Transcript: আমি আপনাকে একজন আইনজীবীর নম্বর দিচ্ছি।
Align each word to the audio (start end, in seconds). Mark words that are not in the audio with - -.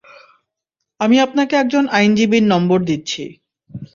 আমি 0.99 1.15
আপনাকে 1.19 1.53
একজন 1.57 1.83
আইনজীবীর 1.91 2.45
নম্বর 2.53 2.79
দিচ্ছি। 2.89 3.23